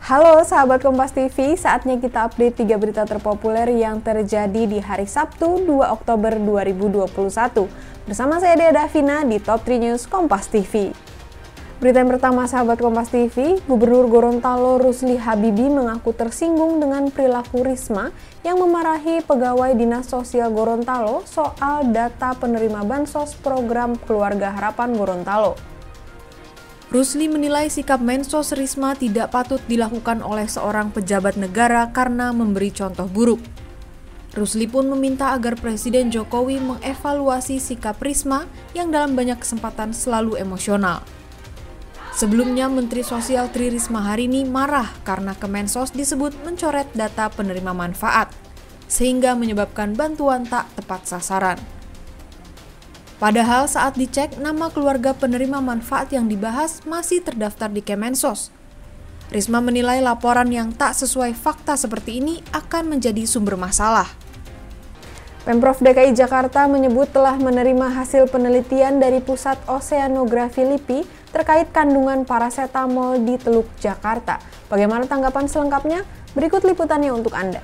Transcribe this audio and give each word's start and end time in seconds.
Halo 0.00 0.40
sahabat 0.48 0.80
Kompas 0.80 1.12
TV, 1.12 1.60
saatnya 1.60 2.00
kita 2.00 2.24
update 2.24 2.64
tiga 2.64 2.80
berita 2.80 3.04
terpopuler 3.04 3.68
yang 3.68 4.00
terjadi 4.00 4.64
di 4.64 4.80
hari 4.80 5.04
Sabtu 5.04 5.68
2 5.68 5.76
Oktober 5.92 6.40
2021. 6.40 7.68
Bersama 8.08 8.40
saya 8.40 8.56
Dea 8.56 8.72
Davina 8.72 9.28
di 9.28 9.36
Top 9.36 9.60
3 9.60 9.76
News 9.76 10.08
Kompas 10.08 10.48
TV. 10.48 10.96
Berita 11.84 12.00
yang 12.00 12.16
pertama 12.16 12.48
sahabat 12.48 12.80
Kompas 12.80 13.12
TV, 13.12 13.60
Gubernur 13.68 14.08
Gorontalo 14.08 14.80
Rusli 14.80 15.20
Habibi 15.20 15.68
mengaku 15.68 16.16
tersinggung 16.16 16.80
dengan 16.80 17.12
perilaku 17.12 17.60
Risma 17.60 18.08
yang 18.40 18.56
memarahi 18.56 19.20
pegawai 19.20 19.76
Dinas 19.76 20.08
Sosial 20.08 20.48
Gorontalo 20.48 21.28
soal 21.28 21.92
data 21.92 22.32
penerima 22.40 22.88
bansos 22.88 23.36
program 23.36 24.00
Keluarga 24.00 24.48
Harapan 24.48 24.96
Gorontalo. 24.96 25.69
Rusli 26.90 27.30
menilai 27.30 27.70
sikap 27.70 28.02
Mensos 28.02 28.50
Risma 28.50 28.98
tidak 28.98 29.30
patut 29.30 29.62
dilakukan 29.70 30.26
oleh 30.26 30.50
seorang 30.50 30.90
pejabat 30.90 31.38
negara 31.38 31.86
karena 31.94 32.34
memberi 32.34 32.74
contoh 32.74 33.06
buruk. 33.06 33.38
Rusli 34.34 34.66
pun 34.66 34.90
meminta 34.90 35.30
agar 35.30 35.54
Presiden 35.54 36.10
Jokowi 36.10 36.58
mengevaluasi 36.58 37.62
sikap 37.62 38.02
Risma 38.02 38.50
yang 38.74 38.90
dalam 38.90 39.14
banyak 39.14 39.38
kesempatan 39.38 39.94
selalu 39.94 40.42
emosional. 40.42 41.06
Sebelumnya, 42.10 42.66
Menteri 42.66 43.06
Sosial 43.06 43.54
Tri 43.54 43.70
Risma 43.70 44.10
hari 44.10 44.26
ini 44.26 44.42
marah 44.42 44.90
karena 45.06 45.38
Kemensos 45.38 45.94
disebut 45.94 46.42
mencoret 46.42 46.90
data 46.90 47.30
penerima 47.30 47.70
manfaat, 47.70 48.34
sehingga 48.90 49.38
menyebabkan 49.38 49.94
bantuan 49.94 50.42
tak 50.42 50.66
tepat 50.74 51.06
sasaran. 51.06 51.79
Padahal 53.20 53.68
saat 53.68 54.00
dicek, 54.00 54.40
nama 54.40 54.72
keluarga 54.72 55.12
penerima 55.12 55.60
manfaat 55.60 56.08
yang 56.08 56.24
dibahas 56.24 56.80
masih 56.88 57.20
terdaftar 57.20 57.68
di 57.68 57.84
Kemensos. 57.84 58.48
Risma 59.28 59.60
menilai 59.60 60.00
laporan 60.00 60.48
yang 60.48 60.72
tak 60.72 60.96
sesuai 60.96 61.36
fakta 61.36 61.76
seperti 61.76 62.24
ini 62.24 62.40
akan 62.48 62.96
menjadi 62.96 63.28
sumber 63.28 63.60
masalah. 63.60 64.08
Pemprov 65.44 65.84
DKI 65.84 66.16
Jakarta 66.16 66.64
menyebut 66.64 67.12
telah 67.12 67.36
menerima 67.36 67.92
hasil 67.92 68.24
penelitian 68.32 68.96
dari 69.04 69.20
Pusat 69.20 69.68
Oseanografi 69.68 70.64
LIPI 70.64 71.04
terkait 71.28 71.68
kandungan 71.76 72.24
paracetamol 72.24 73.20
di 73.20 73.36
Teluk 73.36 73.68
Jakarta. 73.84 74.40
Bagaimana 74.72 75.04
tanggapan 75.04 75.44
selengkapnya? 75.44 76.08
Berikut 76.32 76.64
liputannya 76.64 77.12
untuk 77.12 77.36
Anda. 77.36 77.60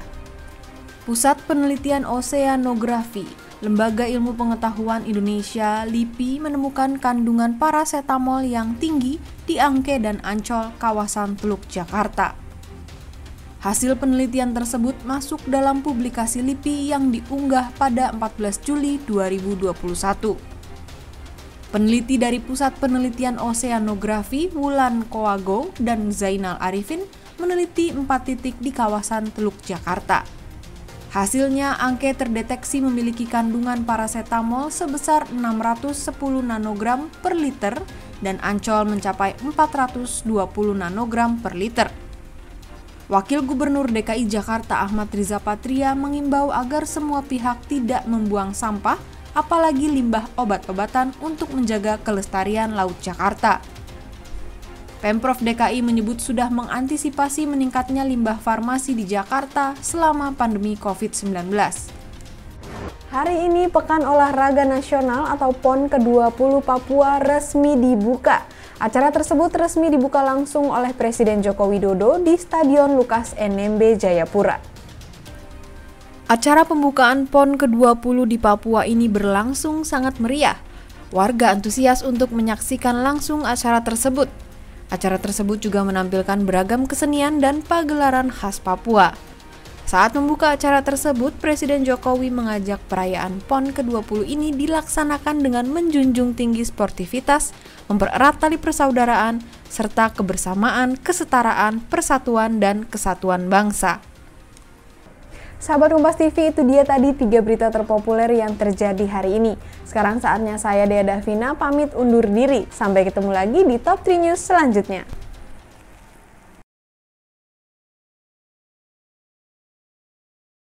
Pusat 1.08 1.48
Penelitian 1.48 2.04
Oseanografi, 2.04 3.45
Lembaga 3.64 4.04
Ilmu 4.04 4.36
Pengetahuan 4.36 5.08
Indonesia 5.08 5.88
LIPI 5.88 6.44
menemukan 6.44 7.00
kandungan 7.00 7.56
paracetamol 7.56 8.44
yang 8.44 8.76
tinggi 8.76 9.16
di 9.48 9.56
Angke 9.56 9.96
dan 9.96 10.20
Ancol, 10.20 10.76
kawasan 10.76 11.40
Teluk 11.40 11.64
Jakarta. 11.64 12.36
Hasil 13.64 13.96
penelitian 13.96 14.52
tersebut 14.52 14.92
masuk 15.08 15.40
dalam 15.48 15.80
publikasi 15.80 16.44
LIPI 16.44 16.92
yang 16.92 17.08
diunggah 17.08 17.72
pada 17.80 18.12
14 18.12 18.60
Juli 18.60 19.00
2021. 19.08 19.72
Peneliti 21.72 22.20
dari 22.20 22.44
Pusat 22.44 22.76
Penelitian 22.76 23.40
Oseanografi 23.40 24.52
Wulan 24.52 25.08
Koago 25.08 25.72
dan 25.80 26.12
Zainal 26.12 26.60
Arifin 26.60 27.08
meneliti 27.40 27.88
empat 27.88 28.28
titik 28.28 28.60
di 28.60 28.68
kawasan 28.68 29.32
Teluk 29.32 29.56
Jakarta. 29.64 30.35
Hasilnya, 31.14 31.78
Angke 31.78 32.10
terdeteksi 32.12 32.82
memiliki 32.82 33.30
kandungan 33.30 33.86
paracetamol 33.86 34.74
sebesar 34.74 35.30
610 35.30 36.10
nanogram 36.42 37.06
per 37.22 37.38
liter 37.38 37.78
dan 38.18 38.40
Ancol 38.42 38.90
mencapai 38.90 39.38
420 39.38 40.26
nanogram 40.74 41.38
per 41.38 41.54
liter. 41.54 41.88
Wakil 43.06 43.46
Gubernur 43.46 43.86
DKI 43.86 44.26
Jakarta 44.26 44.82
Ahmad 44.82 45.14
Riza 45.14 45.38
Patria 45.38 45.94
mengimbau 45.94 46.50
agar 46.50 46.90
semua 46.90 47.22
pihak 47.22 47.62
tidak 47.70 48.02
membuang 48.10 48.50
sampah 48.50 48.98
apalagi 49.30 49.86
limbah 49.86 50.26
obat-obatan 50.34 51.14
untuk 51.22 51.54
menjaga 51.54 52.02
kelestarian 52.02 52.74
Laut 52.74 52.98
Jakarta. 52.98 53.62
Pemprov 55.06 55.38
DKI 55.38 55.86
menyebut 55.86 56.18
sudah 56.18 56.50
mengantisipasi 56.50 57.46
meningkatnya 57.46 58.02
limbah 58.02 58.42
farmasi 58.42 58.90
di 58.90 59.06
Jakarta 59.06 59.78
selama 59.78 60.34
pandemi 60.34 60.74
COVID-19. 60.74 61.46
Hari 63.14 63.46
ini 63.46 63.70
Pekan 63.70 64.02
Olahraga 64.02 64.66
Nasional 64.66 65.30
atau 65.30 65.54
PON 65.54 65.86
ke-20 65.86 66.58
Papua 66.58 67.22
resmi 67.22 67.78
dibuka. 67.78 68.50
Acara 68.82 69.14
tersebut 69.14 69.54
resmi 69.54 69.94
dibuka 69.94 70.26
langsung 70.26 70.74
oleh 70.74 70.90
Presiden 70.90 71.38
Joko 71.38 71.70
Widodo 71.70 72.18
di 72.18 72.34
Stadion 72.34 72.98
Lukas 72.98 73.38
NMB 73.38 74.02
Jayapura. 74.02 74.58
Acara 76.26 76.66
pembukaan 76.66 77.30
PON 77.30 77.54
ke-20 77.54 78.26
di 78.26 78.42
Papua 78.42 78.82
ini 78.90 79.06
berlangsung 79.06 79.86
sangat 79.86 80.18
meriah. 80.18 80.58
Warga 81.14 81.54
antusias 81.54 82.02
untuk 82.02 82.34
menyaksikan 82.34 83.06
langsung 83.06 83.46
acara 83.46 83.86
tersebut. 83.86 84.26
Acara 84.86 85.18
tersebut 85.18 85.58
juga 85.58 85.82
menampilkan 85.82 86.46
beragam 86.46 86.86
kesenian 86.86 87.42
dan 87.42 87.58
pagelaran 87.66 88.30
khas 88.30 88.62
Papua. 88.62 89.18
Saat 89.86 90.18
membuka 90.18 90.50
acara 90.50 90.82
tersebut, 90.82 91.30
Presiden 91.38 91.86
Jokowi 91.86 92.26
mengajak 92.26 92.82
perayaan 92.90 93.38
PON 93.46 93.70
ke-20 93.70 94.26
ini 94.26 94.50
dilaksanakan 94.50 95.46
dengan 95.46 95.70
menjunjung 95.70 96.34
tinggi 96.34 96.66
sportivitas, 96.66 97.54
mempererat 97.86 98.42
tali 98.42 98.58
persaudaraan, 98.58 99.38
serta 99.70 100.10
kebersamaan, 100.10 100.98
kesetaraan, 100.98 101.78
persatuan, 101.86 102.58
dan 102.58 102.82
kesatuan 102.82 103.46
bangsa. 103.46 104.02
Sahabat 105.56 105.88
Kompas 105.88 106.20
TV, 106.20 106.52
itu 106.52 106.60
dia 106.68 106.84
tadi 106.84 107.16
tiga 107.16 107.40
berita 107.40 107.72
terpopuler 107.72 108.28
yang 108.28 108.52
terjadi 108.60 109.08
hari 109.08 109.40
ini. 109.40 109.56
Sekarang 109.88 110.20
saatnya 110.20 110.60
saya 110.60 110.84
Dea 110.84 111.00
Davina 111.00 111.56
pamit 111.56 111.96
undur 111.96 112.28
diri. 112.28 112.68
Sampai 112.68 113.08
ketemu 113.08 113.32
lagi 113.32 113.64
di 113.64 113.80
Top 113.80 114.04
3 114.04 114.20
News 114.20 114.40
selanjutnya. 114.44 115.25